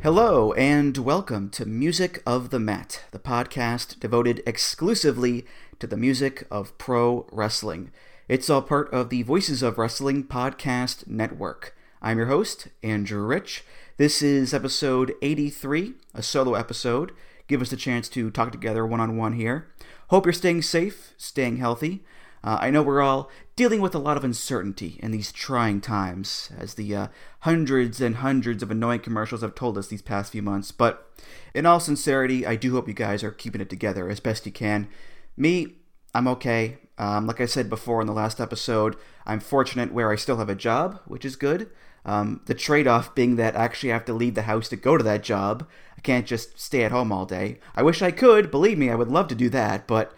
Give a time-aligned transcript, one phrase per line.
[0.00, 5.44] Hello, and welcome to Music of the Mat, the podcast devoted exclusively
[5.80, 7.90] to the music of pro wrestling.
[8.28, 11.76] It's all part of the Voices of Wrestling Podcast Network.
[12.00, 13.64] I'm your host, Andrew Rich.
[13.96, 17.10] This is episode 83, a solo episode.
[17.48, 19.66] Give us a chance to talk together one on one here.
[20.10, 22.04] Hope you're staying safe, staying healthy.
[22.44, 26.50] Uh, I know we're all dealing with a lot of uncertainty in these trying times,
[26.56, 27.08] as the uh,
[27.40, 30.70] hundreds and hundreds of annoying commercials have told us these past few months.
[30.70, 31.10] But
[31.54, 34.52] in all sincerity, I do hope you guys are keeping it together as best you
[34.52, 34.88] can.
[35.36, 35.74] Me,
[36.14, 36.78] I'm okay.
[36.96, 38.96] Um, like I said before in the last episode,
[39.26, 41.70] I'm fortunate where I still have a job, which is good.
[42.04, 44.96] Um, the trade off being that I actually have to leave the house to go
[44.96, 45.68] to that job.
[45.96, 47.58] I can't just stay at home all day.
[47.76, 50.12] I wish I could, believe me, I would love to do that, but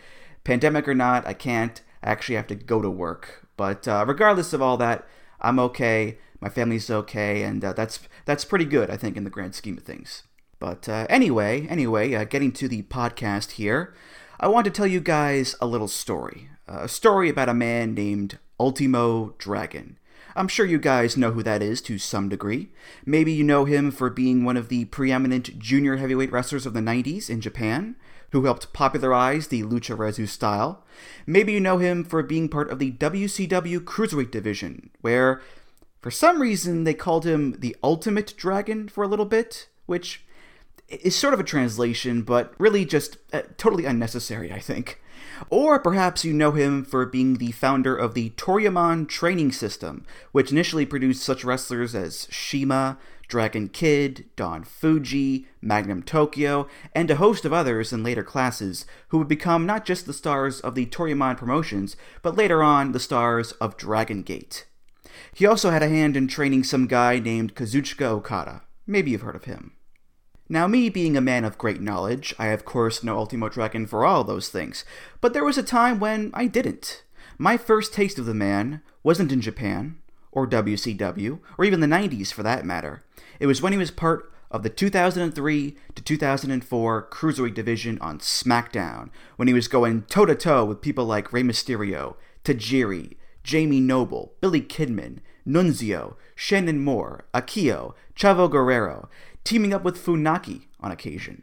[0.45, 1.81] pandemic or not, I can't.
[2.03, 3.47] I actually have to go to work.
[3.57, 5.07] But uh, regardless of all that,
[5.41, 6.19] I'm okay.
[6.41, 9.77] My family's okay, and uh, that's that's pretty good, I think, in the grand scheme
[9.77, 10.23] of things.
[10.59, 13.95] But uh, anyway, anyway, uh, getting to the podcast here,
[14.39, 18.39] I want to tell you guys a little story a story about a man named
[18.59, 19.99] Ultimo Dragon.
[20.37, 22.71] I'm sure you guys know who that is to some degree.
[23.05, 26.81] Maybe you know him for being one of the preeminent junior heavyweight wrestlers of the
[26.81, 27.97] 90s in Japan,
[28.31, 30.85] who helped popularize the Lucharesu style.
[31.27, 35.41] Maybe you know him for being part of the WCW Cruiserweight division, where,
[36.01, 40.25] for some reason, they called him the Ultimate Dragon for a little bit, which
[40.89, 45.01] is sort of a translation, but really just uh, totally unnecessary, I think.
[45.49, 50.51] Or perhaps you know him for being the founder of the Toryumon training system, which
[50.53, 52.99] initially produced such wrestlers as CIMA,
[53.31, 59.19] Dragon Kid, Don Fujii, Magnum Tokyo, and a host of others in later classes who
[59.19, 63.53] would become not just the stars of the Toryumon promotions, but later on the stars
[63.53, 64.67] of Dragon Gate.
[65.33, 68.63] He also had a hand in training some guy named Kazuchika Okada.
[68.87, 69.73] Maybe you've heard of him.
[70.49, 74.05] Now, me being a man of great knowledge, I of course know Ultimo Dragon for
[74.05, 74.85] all those things,
[75.21, 77.05] but there was a time when I didn't.
[77.39, 79.99] My first taste of the man wasn't in Japan,
[80.33, 83.03] or WCW, or even the 90s for that matter.
[83.41, 89.09] It was when he was part of the 2003 to 2004 Cruiserweight division on SmackDown,
[89.37, 94.35] when he was going toe to toe with people like Rey Mysterio, Tajiri, Jamie Noble,
[94.41, 99.09] Billy Kidman, Nunzio, Shannon Moore, Akio, Chavo Guerrero,
[99.43, 101.43] teaming up with Funaki on occasion.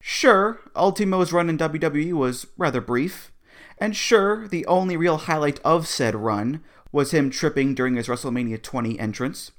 [0.00, 3.32] Sure, Ultimo's run in WWE was rather brief,
[3.78, 6.62] and sure, the only real highlight of said run
[6.92, 9.50] was him tripping during his WrestleMania 20 entrance.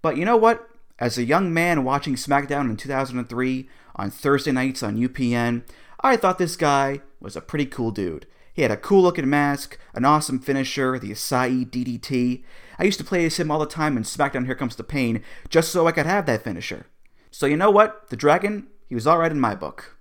[0.00, 0.68] But you know what?
[1.00, 5.62] As a young man watching SmackDown in 2003 on Thursday nights on UPN,
[6.00, 8.26] I thought this guy was a pretty cool dude.
[8.52, 12.42] He had a cool looking mask, an awesome finisher, the Asai DDT.
[12.80, 15.22] I used to play as him all the time in SmackDown Here Comes the Pain
[15.48, 16.86] just so I could have that finisher.
[17.30, 18.10] So you know what?
[18.10, 19.96] The Dragon, he was alright in my book.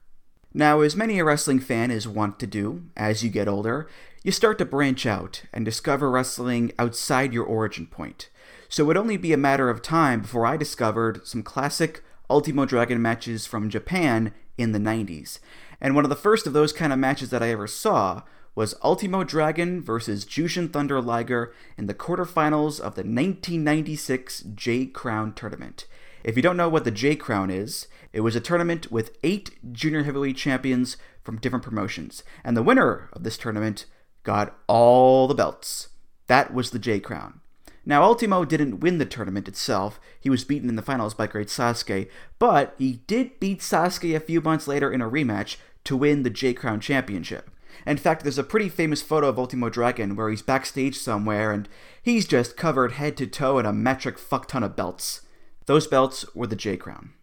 [0.52, 3.88] Now, as many a wrestling fan is wont to do as you get older,
[4.24, 8.30] you start to branch out and discover wrestling outside your origin point.
[8.69, 12.66] So it would only be a matter of time before I discovered some classic Ultimo
[12.66, 15.39] Dragon matches from Japan in the 90s.
[15.79, 18.23] And one of the first of those kind of matches that I ever saw
[18.56, 25.33] was Ultimo Dragon versus Jushin Thunder Liger in the quarterfinals of the 1996 J Crown
[25.33, 25.85] tournament.
[26.23, 29.51] If you don't know what the J Crown is, it was a tournament with eight
[29.72, 33.85] junior heavyweight champions from different promotions, and the winner of this tournament
[34.23, 35.89] got all the belts.
[36.25, 37.41] That was the J Crown.
[37.88, 39.98] Now, Ultimo didn't win the tournament itself.
[40.20, 44.20] He was beaten in the finals by Great Sasuke, but he did beat Sasuke a
[44.20, 45.56] few months later in a rematch
[45.86, 47.50] to win the J Crown Championship.
[47.86, 51.69] In fact, there's a pretty famous photo of Ultimo Dragon where he's backstage somewhere and
[52.04, 55.22] he's just covered head to toe in a metric fuck ton of belts.
[55.66, 57.13] Those belts were the J Crown.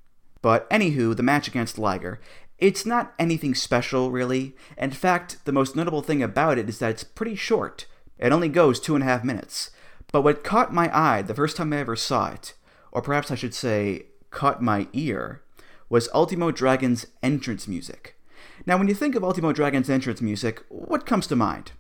[0.40, 2.20] But anywho, the match against Liger,
[2.56, 4.56] it's not anything special, really.
[4.78, 7.84] In fact, the most notable thing about it is that it's pretty short.
[8.18, 9.70] It only goes two and a half minutes.
[10.14, 12.54] But what caught my eye the first time I ever saw it,
[12.92, 15.42] or perhaps I should say, caught my ear,
[15.88, 18.14] was Ultimo Dragon's entrance music.
[18.64, 21.72] Now, when you think of Ultimo Dragon's entrance music, what comes to mind?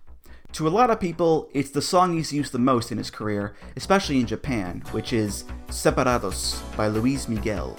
[0.54, 3.54] To a lot of people, it's the song he's used the most in his career,
[3.76, 7.76] especially in Japan, which is Separados by Luis Miguel.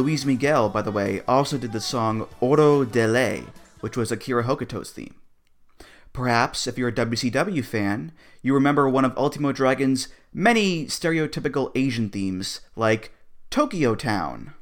[0.00, 3.44] Luis Miguel, by the way, also did the song Oro de Ley,
[3.80, 5.14] which was Akira Hokuto's theme.
[6.14, 12.08] Perhaps, if you're a WCW fan, you remember one of Ultimo Dragon's many stereotypical Asian
[12.08, 13.12] themes, like
[13.50, 14.54] Tokyo Town.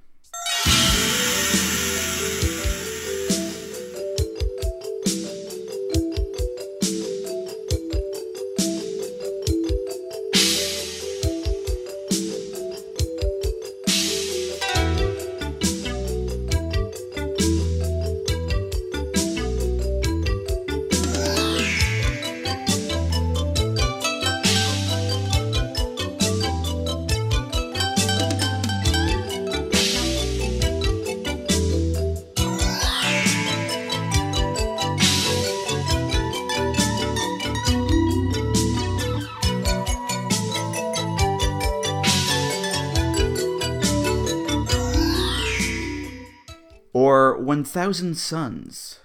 [47.48, 49.00] 1000 Suns.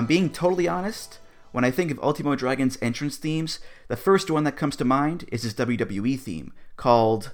[0.00, 1.18] I'm being totally honest,
[1.52, 5.26] when I think of Ultimo Dragon's entrance themes, the first one that comes to mind
[5.30, 7.32] is his WWE theme, called,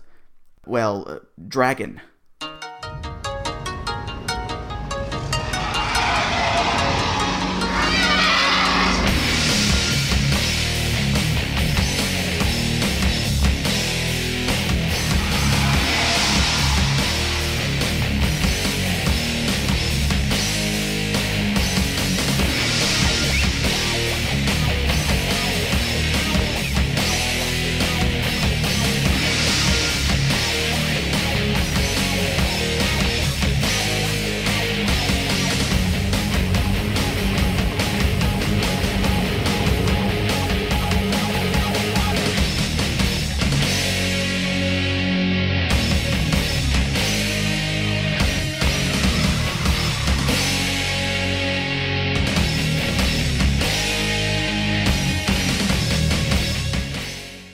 [0.66, 2.00] well, uh, Dragon.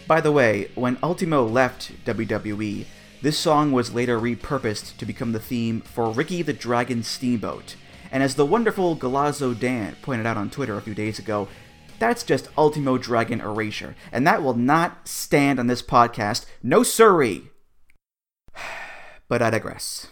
[0.07, 2.87] By the way, when Ultimo left WWE,
[3.23, 7.77] this song was later repurposed to become the theme for Ricky the Dragon Steamboat.
[8.11, 11.49] And as the wonderful Galazzo Dan pointed out on Twitter a few days ago,
[12.01, 16.47] that's just Ultimo Dragon erasure, and that will not stand on this podcast.
[16.63, 17.51] No siree!
[19.29, 20.09] But I digress.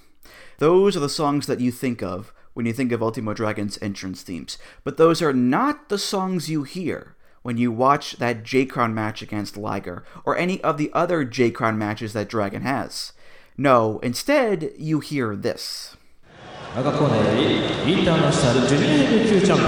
[0.58, 4.22] Those are the songs that you think of when you think of Ultimo Dragon's entrance
[4.22, 8.94] themes, but those are not the songs you hear when you watch that J Crown
[8.94, 13.12] match against Liger, or any of the other J Crown matches that Dragon has.
[13.56, 15.96] No, instead, you hear this.
[16.76, 17.48] 赤コーナーよ
[17.84, 19.64] りインターナショナルジュニアヘビー級チャンピ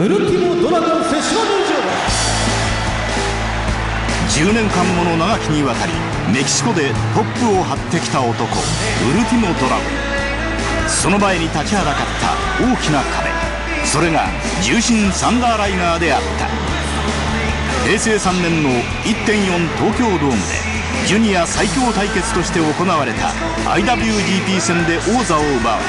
[0.00, 1.76] オンウルティモドラゴンセシの入場
[4.48, 5.92] 10年間もの長きにわたり
[6.32, 8.36] メキシコでトップを張ってきた男ウ
[9.12, 12.32] ルティモドラゴンその前に立ちはだかった
[12.64, 13.28] 大きな壁
[13.84, 14.24] それが
[14.64, 16.59] 重心サンダーライナーであった
[17.84, 18.70] 平成3年の
[19.04, 20.36] 1.4東京ドームで
[21.06, 23.28] ジュニア最強対決として行われた
[23.70, 25.80] IWGP 戦で王座を奪う。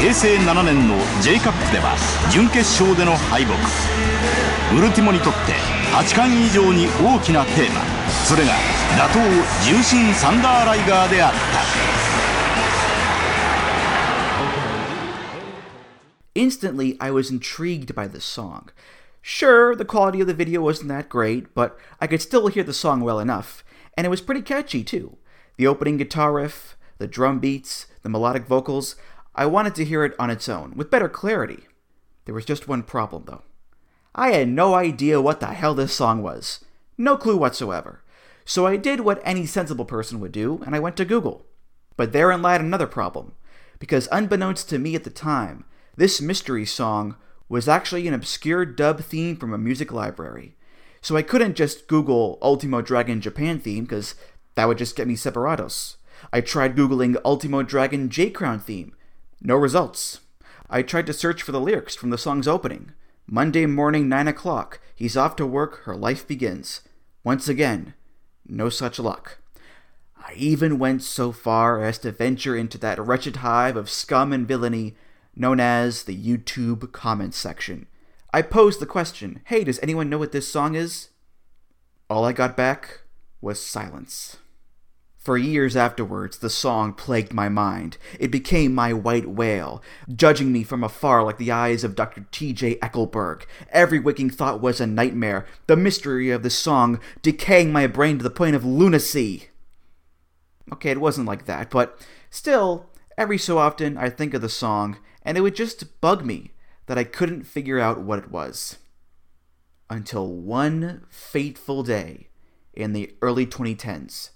[0.00, 1.96] 平成7年の J カップでは
[2.30, 3.54] 準決勝での敗北。
[4.76, 5.52] ウルティモにとって
[5.94, 7.80] 8冠以上に大きなテーマ。
[8.26, 8.52] それが
[8.98, 9.20] 打倒
[9.64, 11.36] 重心サンダーライガーであった。
[16.34, 18.72] Instantly I was intrigued by this song.
[19.28, 22.72] Sure, the quality of the video wasn't that great, but I could still hear the
[22.72, 23.64] song well enough,
[23.96, 25.18] and it was pretty catchy too.
[25.56, 28.94] The opening guitar riff, the drum beats, the melodic vocals,
[29.34, 31.66] I wanted to hear it on its own, with better clarity.
[32.24, 33.42] There was just one problem, though.
[34.14, 36.64] I had no idea what the hell this song was.
[36.96, 38.04] No clue whatsoever.
[38.44, 41.46] So I did what any sensible person would do, and I went to Google.
[41.96, 43.32] But therein lied another problem,
[43.80, 45.64] because unbeknownst to me at the time,
[45.96, 47.16] this mystery song
[47.48, 50.56] was actually an obscure dub theme from a music library.
[51.00, 54.14] So I couldn't just Google Ultimo Dragon Japan theme, because
[54.56, 55.96] that would just get me separados.
[56.32, 58.94] I tried Googling Ultimo Dragon J Crown theme.
[59.40, 60.20] No results.
[60.68, 62.92] I tried to search for the lyrics from the song's opening.
[63.26, 64.80] Monday morning, 9 o'clock.
[64.94, 66.80] He's off to work, her life begins.
[67.22, 67.94] Once again,
[68.46, 69.38] no such luck.
[70.16, 74.48] I even went so far as to venture into that wretched hive of scum and
[74.48, 74.96] villainy
[75.36, 77.86] known as the YouTube comments section.
[78.32, 81.10] I posed the question Hey, does anyone know what this song is?
[82.08, 83.02] All I got back
[83.40, 84.38] was silence.
[85.26, 87.98] For years afterwards, the song plagued my mind.
[88.20, 89.82] It became my white whale,
[90.14, 92.26] judging me from afar like the eyes of Dr.
[92.30, 92.76] T.J.
[92.76, 93.42] Eckleburg.
[93.72, 98.22] Every waking thought was a nightmare, the mystery of the song decaying my brain to
[98.22, 99.48] the point of lunacy.
[100.72, 102.00] Okay, it wasn't like that, but
[102.30, 106.52] still, every so often I think of the song, and it would just bug me
[106.86, 108.78] that I couldn't figure out what it was.
[109.90, 112.28] Until one fateful day
[112.72, 114.30] in the early 2010s.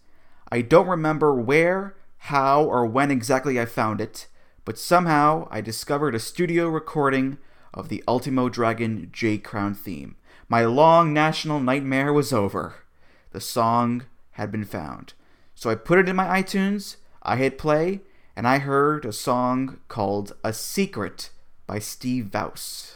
[0.51, 4.27] I don't remember where, how, or when exactly I found it,
[4.65, 7.39] but somehow I discovered a studio recording
[7.73, 10.17] of the Ultimo Dragon J Crown theme.
[10.49, 12.75] My long national nightmare was over.
[13.31, 15.15] The song had been found.
[15.55, 18.01] So I put it in my iTunes, I hit play,
[18.41, 21.29] and I heard a song called A Secret
[21.67, 22.95] by Steve Vaus.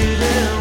[0.00, 0.59] Consider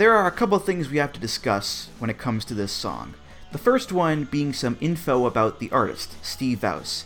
[0.00, 3.12] there are a couple things we have to discuss when it comes to this song.
[3.52, 7.04] The first one being some info about the artist, Steve Vaus.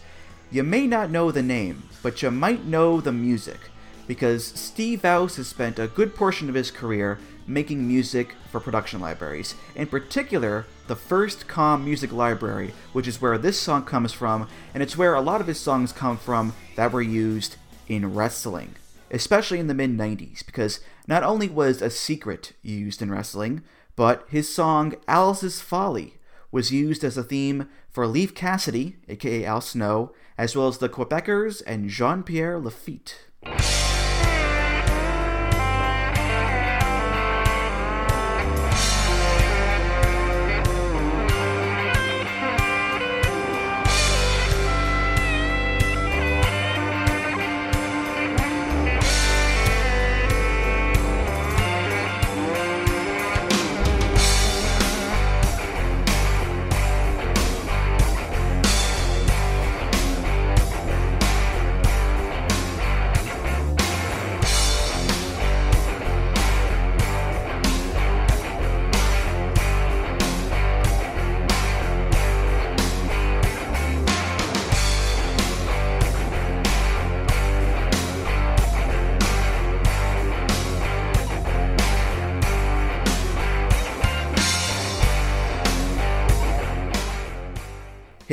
[0.49, 3.59] You may not know the name, but you might know the music,
[4.07, 9.01] because Steve Vaus has spent a good portion of his career making music for production
[9.01, 14.85] libraries, in particular, the FirstCom Music Library, which is where this song comes from, and
[14.85, 17.57] it's where a lot of his songs come from that were used
[17.89, 18.77] in wrestling
[19.15, 23.63] especially in the mid 90s, because not only was A Secret used in wrestling,
[23.97, 26.15] but his song Alice's Folly
[26.51, 30.89] was used as a theme for Leif Cassidy, aka Al Snow, as well as the
[30.89, 33.27] Quebecers and Jean Pierre Lafitte.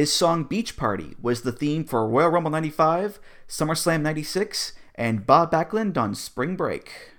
[0.01, 5.51] His song Beach Party was the theme for Royal Rumble 95, SummerSlam 96, and Bob
[5.51, 7.11] Backlund on Spring Break.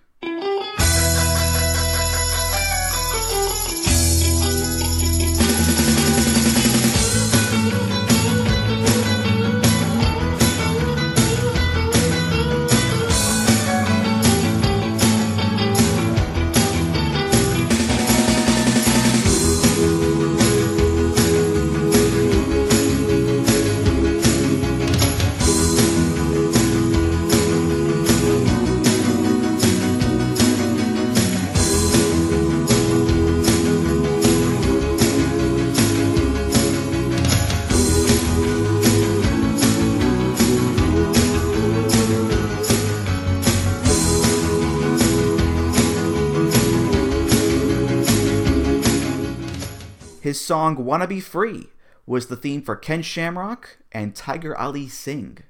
[50.33, 51.67] His song Wanna Be Free
[52.07, 55.41] was the theme for Ken Shamrock and Tiger Ali Singh.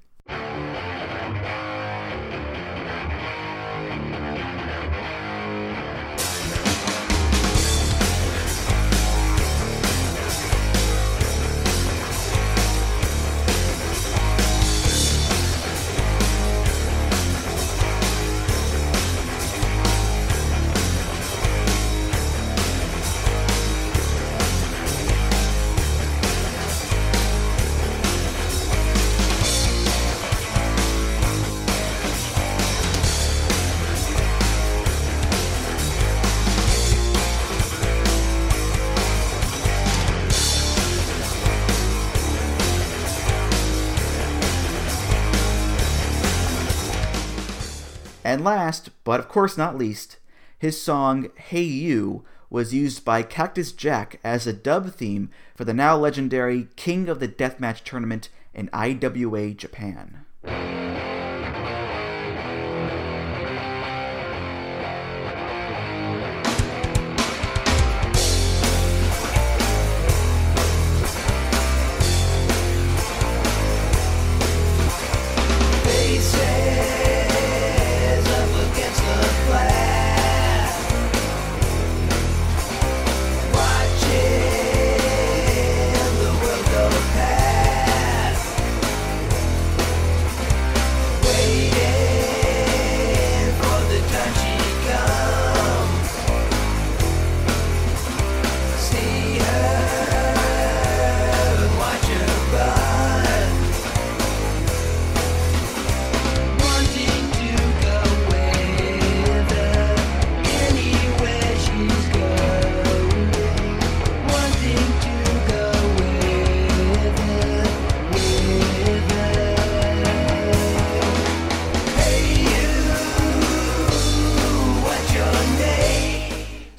[48.33, 50.17] And last, but of course not least,
[50.57, 55.73] his song Hey You was used by Cactus Jack as a dub theme for the
[55.73, 60.25] now legendary King of the Deathmatch tournament in IWA Japan.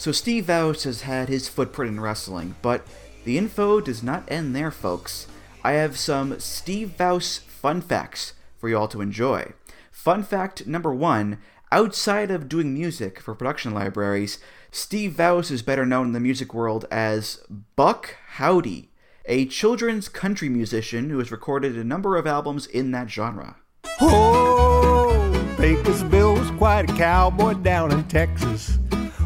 [0.04, 2.86] So Steve Vaus has had his footprint in wrestling, but
[3.24, 5.26] the info does not end there, folks.
[5.62, 9.54] I have some Steve Vaus fun facts for you all to enjoy.
[9.90, 11.38] Fun fact number one
[11.72, 14.36] outside of doing music for production libraries,
[14.70, 17.42] Steve Vaus is better known in the music world as
[17.74, 18.90] Buck Howdy,
[19.24, 23.56] a children's country musician who has recorded a number of albums in that genre.
[24.02, 28.78] Oh, was quite a cowboy down in Texas.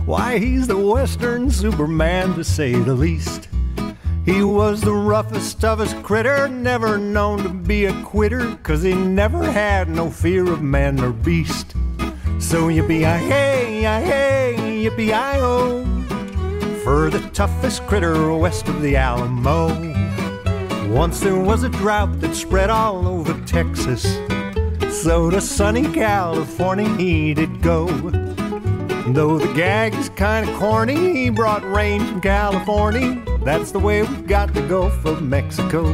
[0.08, 3.50] Why, he's the Western Superman to say the least.
[4.24, 9.44] He was the roughest, toughest critter, never known to be a quitter, cause he never
[9.44, 11.72] had no fear of man or beast.
[12.38, 15.84] So yippee-yi-hey, yi-hey, yippee-yi-oh,
[16.82, 19.68] for the toughest critter west of the Alamo.
[20.90, 24.04] Once there was a drought that spread all over Texas,
[25.02, 27.88] so to sunny California he did go.
[29.14, 33.22] Though the gag is kinda corny, he brought rain from California.
[33.42, 35.84] That's the way we got to go for Mexico.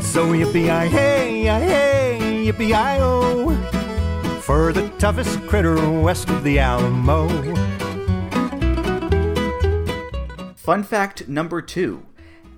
[0.00, 3.54] So yippee-yi-hey, yi-hey, yippee-yi-oh,
[4.40, 7.28] for the toughest critter west of the Alamo.
[10.56, 12.04] Fun fact number two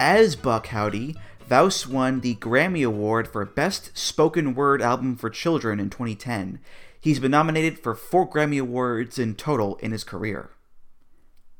[0.01, 1.15] As Buck Howdy,
[1.47, 6.59] Vaus won the Grammy Award for Best Spoken Word Album for Children in 2010.
[7.03, 10.51] He's been nominated for four Grammy Awards in total in his career.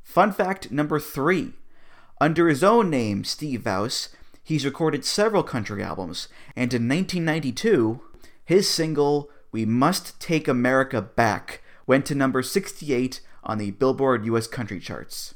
[0.01, 1.51] Fun fact number three
[2.21, 4.07] Under his own name, Steve Vaus,
[4.41, 7.99] he's recorded several country albums, and in 1992,
[8.45, 14.47] his single, We Must Take America Back, went to number 68 on the Billboard US
[14.47, 15.35] Country Charts.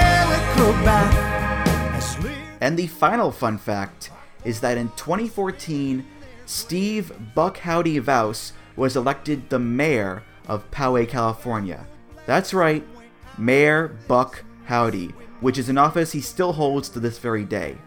[2.61, 4.11] And the final fun fact
[4.45, 6.05] is that in 2014,
[6.45, 11.85] Steve Buck Howdy Vaus was elected the mayor of Poway, California.
[12.25, 12.85] That's right,
[13.37, 15.07] Mayor Buck Howdy,
[15.39, 17.77] which is an office he still holds to this very day.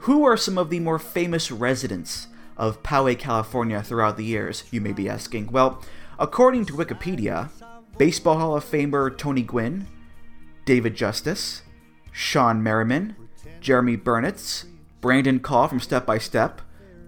[0.00, 4.80] Who are some of the more famous residents of Poway, California throughout the years, you
[4.80, 5.52] may be asking?
[5.52, 5.82] Well,
[6.18, 7.50] according to Wikipedia,
[7.96, 9.86] Baseball Hall of Famer Tony Gwynn,
[10.64, 11.62] David Justice,
[12.12, 13.16] Shawne Merriman,
[13.60, 14.66] Jeromy Burnitz,
[15.00, 16.60] Brandon Call from Step by Step,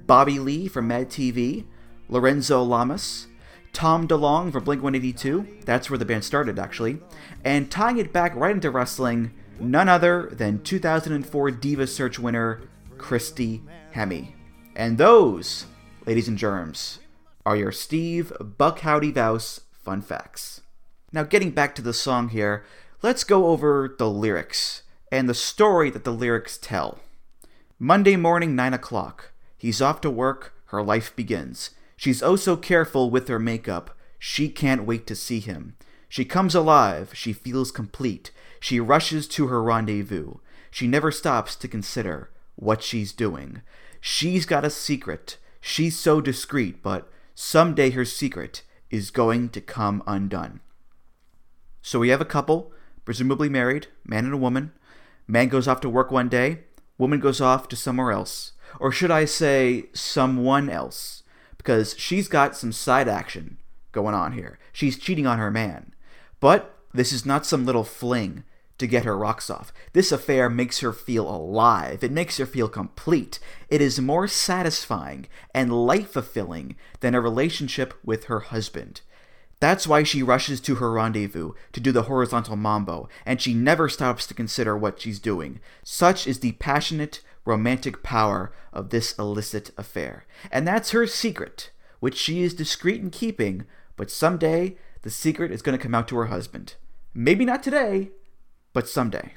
[0.06, 1.64] Bobby Lee from Mad TV,
[2.08, 3.26] Lorenzo Lamas,
[3.72, 7.00] Tom DeLonge from Blink 182, that's where the band started actually,
[7.44, 12.60] and tying it back right into wrestling, none other than 2004 Diva Search winner
[12.98, 13.62] Christy
[13.94, 14.32] Hemme.
[14.76, 15.66] And those,
[16.06, 16.98] ladies and germs,
[17.44, 20.60] are your Steve Buck Howdy Vaus fun facts.
[21.12, 22.64] Now, getting back to the song here,
[23.02, 24.81] let's go over the lyrics
[25.12, 26.98] and the story that the lyrics tell.
[27.78, 29.32] Monday morning, 9 o'clock.
[29.58, 31.70] He's off to work, her life begins.
[31.98, 33.96] She's oh so careful with her makeup.
[34.18, 35.76] She can't wait to see him.
[36.08, 38.30] She comes alive, she feels complete.
[38.58, 40.36] She rushes to her rendezvous.
[40.70, 43.60] She never stops to consider what she's doing.
[44.00, 45.36] She's got a secret.
[45.60, 50.60] She's so discreet, but someday her secret is going to come undone.
[51.82, 52.72] So we have a couple,
[53.04, 54.72] presumably married, man and a woman.
[55.26, 56.60] Man goes off to work one day,
[56.98, 58.52] woman goes off to somewhere else.
[58.80, 61.22] Or should I say, someone else?
[61.56, 63.58] Because she's got some side action
[63.92, 64.58] going on here.
[64.72, 65.94] She's cheating on her man.
[66.40, 68.44] But this is not some little fling
[68.78, 69.72] to get her rocks off.
[69.92, 72.02] This affair makes her feel alive.
[72.02, 73.38] It makes her feel complete.
[73.68, 79.02] It is more satisfying and life fulfilling than a relationship with her husband.
[79.62, 83.88] That's why she rushes to her rendezvous to do the horizontal mambo, and she never
[83.88, 85.60] stops to consider what she's doing.
[85.84, 90.26] Such is the passionate, romantic power of this illicit affair.
[90.50, 91.70] And that's her secret,
[92.00, 96.08] which she is discreet in keeping, but someday the secret is going to come out
[96.08, 96.74] to her husband.
[97.14, 98.10] Maybe not today,
[98.72, 99.34] but someday.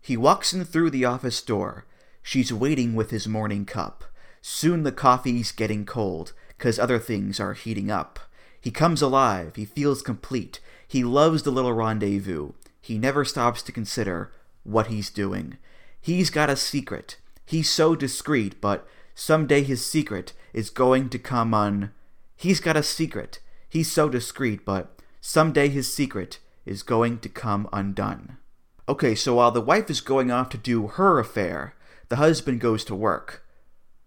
[0.00, 1.86] He walks in through the office door.
[2.24, 4.02] She's waiting with his morning cup.
[4.42, 8.18] Soon the coffee's getting cold, 'cause other things are heating up.
[8.60, 10.60] He comes alive, he feels complete.
[10.86, 12.52] He loves the little rendezvous.
[12.80, 14.32] He never stops to consider
[14.64, 15.56] what he's doing.
[16.00, 17.16] He's got a secret.
[17.46, 21.92] He's so discreet, but someday his secret is going to come un.
[22.36, 23.38] He's got a secret.
[23.68, 28.38] He's so discreet, but someday his secret is going to come undone.
[28.88, 31.74] Okay, so while the wife is going off to do her affair,
[32.08, 33.44] the husband goes to work.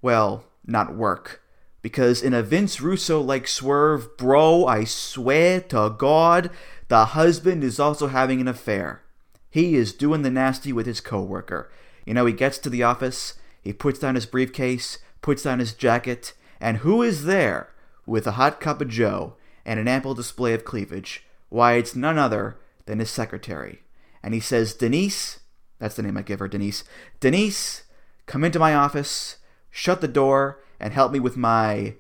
[0.02, 1.43] Well, not work.
[1.84, 6.50] Because in a Vince Russo like swerve, bro, I swear to God,
[6.88, 9.04] the husband is also having an affair.
[9.52, 11.70] He is doing the nasty with his coworker.
[12.06, 15.74] You know, he gets to the office, he puts down his briefcase, puts down his
[15.74, 17.70] jacket, and who is there
[18.06, 21.26] with a hot cup of joe and an ample display of cleavage?
[21.50, 23.82] Why, it's none other than his secretary.
[24.24, 25.42] And he says, Denise,
[25.80, 26.86] that's the name I give her, Denise,
[27.20, 27.84] Denise,
[28.26, 29.38] come into my office,
[29.70, 31.96] shut the door, and help me with my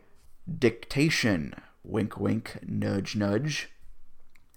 [0.59, 1.53] dictation.
[1.83, 3.69] Wink, wink, nudge, nudge.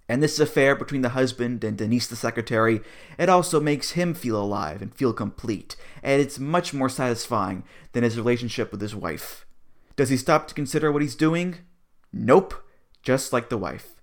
[0.09, 2.81] And this affair between the husband and Denise the secretary,
[3.18, 8.05] it also makes him feel alive and feel complete, and it's much more satisfying than
[8.05, 9.46] his relationship with his wife.
[9.96, 11.57] Does he stop to consider what he's doing?
[12.12, 12.55] Nope,
[13.02, 13.96] just like the wife.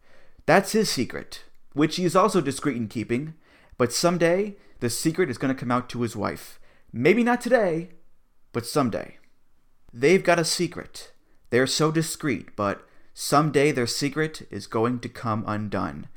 [0.45, 3.35] That's his secret, which he is also discreet in keeping,
[3.77, 6.59] but someday the secret is going to come out to his wife.
[6.91, 7.89] Maybe not today,
[8.51, 9.17] but someday.
[9.93, 11.11] They've got a secret.
[11.49, 16.07] They're so discreet, but someday their secret is going to come undone.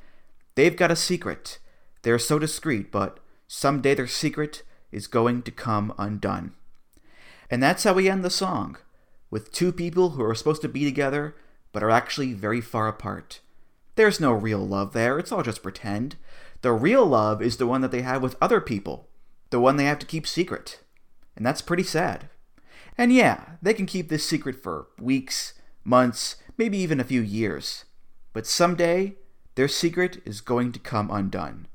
[0.55, 1.59] They've got a secret.
[2.03, 6.53] They're so discreet, but Someday their secret is going to come undone.
[7.51, 8.77] And that's how we end the song,
[9.31, 11.37] with two people who are supposed to be together
[11.73, 13.41] but are actually very far apart.
[13.95, 16.17] There's no real love there, it's all just pretend.
[16.63, 19.09] The real love is the one that they have with other people,
[19.51, 20.81] the one they have to keep secret.
[21.37, 22.29] And that's pretty sad.
[22.99, 25.55] And yeah, they can keep this secret for weeks,
[25.85, 27.85] months, maybe even a few years.
[28.33, 29.17] But someday,
[29.55, 31.69] their secret is going to come undone.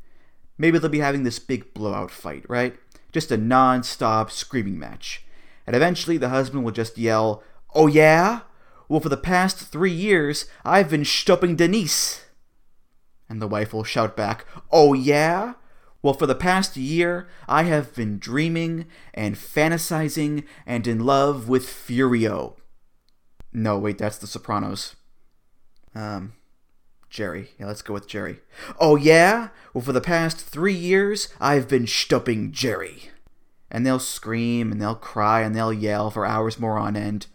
[0.57, 2.77] Maybe they'll be having this big blowout fight, right?
[3.11, 5.23] Just a non stop screaming match.
[5.67, 8.41] And eventually the husband will just yell, Oh yeah?
[8.87, 12.25] Well, for the past three years, I've been stopping Denise.
[13.29, 15.53] And the wife will shout back, Oh yeah?
[16.03, 21.67] Well, for the past year, I have been dreaming and fantasizing and in love with
[21.67, 22.55] Furio.
[23.53, 24.95] No, wait, that's The Sopranos.
[25.93, 26.33] Um,
[27.09, 27.49] Jerry.
[27.59, 28.39] Yeah, let's go with Jerry.
[28.79, 29.49] Oh, yeah?
[29.73, 33.11] Well, for the past three years, I've been stopping Jerry.
[33.69, 37.27] And they'll scream and they'll cry and they'll yell for hours more on end.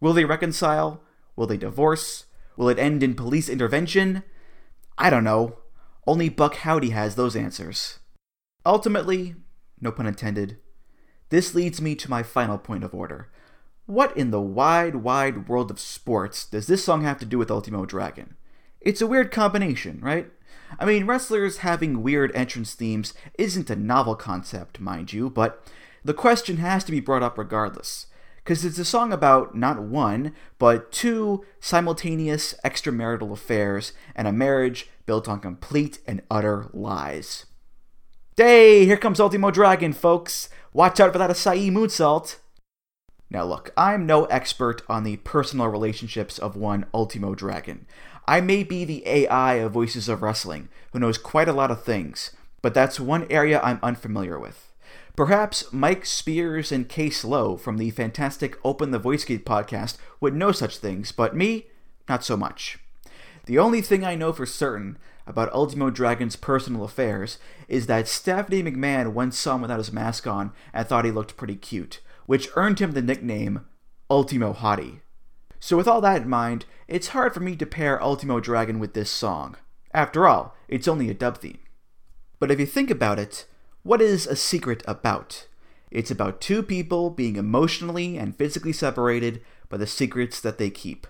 [0.00, 1.02] Will they reconcile?
[1.34, 2.24] Will they divorce?
[2.56, 4.22] Will it end in police intervention?
[4.96, 5.58] I don't know.
[6.06, 7.98] Only Buck Howdy has those answers.
[8.66, 9.36] Ultimately,
[9.80, 10.58] no pun intended,
[11.28, 13.30] this leads me to my final point of order.
[13.86, 17.48] What in the wide, wide world of sports does this song have to do with
[17.48, 18.34] Ultimo Dragon?
[18.80, 20.32] It's a weird combination, right?
[20.80, 25.64] I mean, wrestlers having weird entrance themes isn't a novel concept, mind you, but
[26.04, 28.06] the question has to be brought up regardless.
[28.38, 34.88] Because it's a song about not one, but two simultaneous extramarital affairs and a marriage
[35.04, 37.45] built on complete and utter lies.
[38.38, 40.50] Hey, here comes Ultimo Dragon, folks.
[40.74, 42.36] Watch out for that Asai moonsault.
[43.30, 47.86] Now, look, I'm no expert on the personal relationships of one Ultimo Dragon.
[48.28, 51.82] I may be the AI of Voices of Wrestling, who knows quite a lot of
[51.82, 54.70] things, but that's one area I'm unfamiliar with.
[55.16, 60.34] Perhaps Mike Spears and Case Lowe from the fantastic Open the Voice Gate podcast would
[60.34, 61.68] know such things, but me,
[62.06, 62.80] not so much.
[63.46, 68.62] The only thing I know for certain about Ultimo Dragon's personal affairs is that Stephanie
[68.62, 72.48] McMahon once saw him without his mask on and thought he looked pretty cute, which
[72.56, 73.66] earned him the nickname
[74.10, 75.00] Ultimo Hottie.
[75.58, 78.94] So, with all that in mind, it's hard for me to pair Ultimo Dragon with
[78.94, 79.56] this song.
[79.92, 81.58] After all, it's only a dub theme.
[82.38, 83.46] But if you think about it,
[83.82, 85.46] what is a secret about?
[85.90, 91.06] It's about two people being emotionally and physically separated by the secrets that they keep.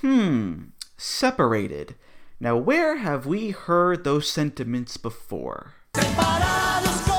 [0.00, 0.64] Hmm,
[0.96, 1.94] separated.
[2.42, 5.74] Now, where have we heard those sentiments before?
[5.94, 7.11] Separados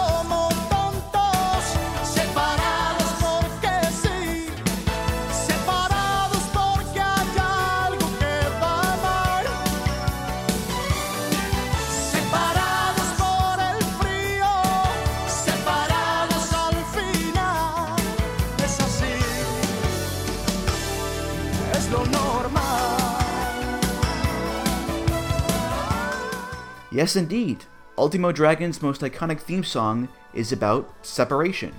[27.04, 27.66] Yes, indeed.
[27.98, 31.74] Ultimo Dragon's most iconic theme song is about separation.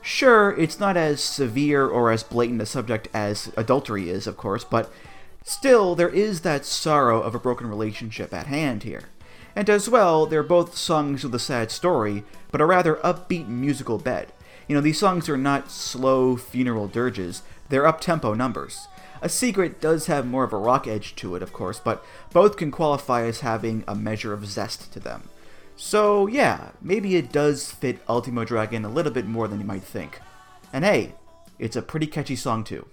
[0.00, 4.64] Sure, it's not as severe or as blatant a subject as adultery is, of course,
[4.64, 4.90] but
[5.44, 9.10] still, there is that sorrow of a broken relationship at hand here.
[9.54, 13.98] And as well, they're both songs with a sad story, but a rather upbeat musical
[13.98, 14.32] bed.
[14.68, 18.88] You know, these songs are not slow funeral dirges, they're up tempo numbers.
[19.22, 22.56] A Secret does have more of a rock edge to it, of course, but both
[22.56, 25.28] can qualify as having a measure of zest to them.
[25.76, 29.84] So, yeah, maybe it does fit Ultimo Dragon a little bit more than you might
[29.84, 30.20] think.
[30.72, 31.14] And hey,
[31.60, 32.88] it's a pretty catchy song too.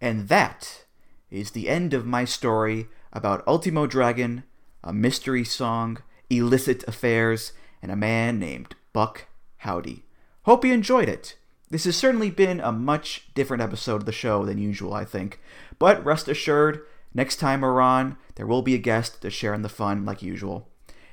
[0.00, 0.84] And that
[1.30, 4.44] is the end of my story about Ultimo Dragon,
[4.84, 5.98] a mystery song,
[6.30, 7.52] illicit affairs,
[7.82, 9.26] and a man named Buck
[9.58, 10.04] Howdy.
[10.44, 11.36] Hope you enjoyed it.
[11.68, 15.40] This has certainly been a much different episode of the show than usual, I think.
[15.78, 19.62] But rest assured, next time we're on, there will be a guest to share in
[19.62, 20.68] the fun like usual.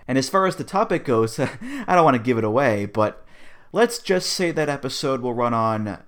[0.07, 1.47] And as far as the topic goes, I
[1.87, 3.25] don't want to give it away, but
[3.71, 6.03] let's just say that episode will run on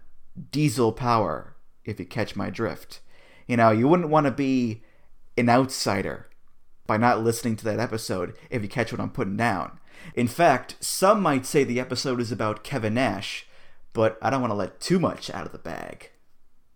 [0.51, 2.99] diesel power, if you catch my drift.
[3.47, 4.83] You know, you wouldn't want to be
[5.37, 6.27] an outsider
[6.85, 9.79] by not listening to that episode if you catch what I'm putting down.
[10.13, 13.47] In fact, some might say the episode is about Kevin Nash,
[13.95, 16.11] but I don't want to let too much out of the bag.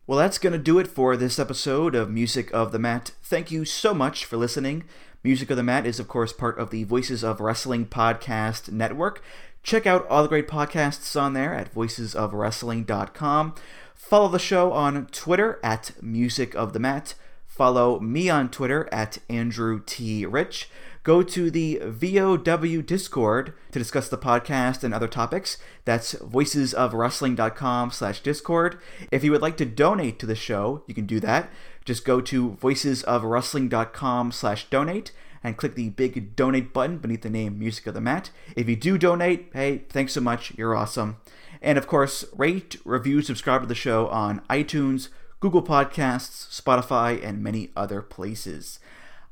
[0.08, 3.12] Well, that's going to do it for this episode of Music of the Mat.
[3.22, 4.86] Thank you so much for listening.
[5.22, 9.22] Music of the Mat is, of course, part of the Voices of Wrestling podcast network.
[9.64, 13.56] Check out all the great podcasts on there at voicesofwrestling.com.
[13.94, 17.16] Follow the show on Twitter at Music of the Mat.
[17.46, 20.26] Follow me on Twitter at Andrew T.
[20.26, 20.70] Rich.
[21.04, 25.58] Go to the VOW Discord to discuss the podcast and other topics.
[25.86, 28.80] That's voicesofwrestling.com slash discord.
[29.12, 31.50] If you would like to donate to the show, you can do that.
[31.86, 35.12] Just go to voicesofwrestling.com slash donate
[35.44, 38.30] and click the big donate button beneath the name Music of the Mat.
[38.56, 40.54] If you do donate, hey, thanks so much.
[40.58, 41.18] You're awesome.
[41.62, 45.10] And of course, rate, review, subscribe to the show on iTunes,
[45.40, 48.80] Google Podcasts, Spotify, and many other places.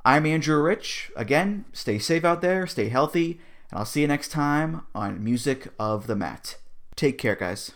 [0.08, 1.12] I'm Andrew Rich.
[1.18, 5.68] Again, stay safe out there, stay healthy, and I'll see you next time on Music
[5.78, 6.56] of the Mat.
[6.96, 7.74] Take care, guys.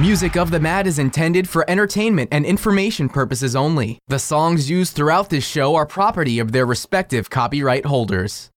[0.00, 3.98] Music of the Mat is intended for entertainment and information purposes only.
[4.08, 8.51] The songs used throughout this show are property of their respective copyright holders.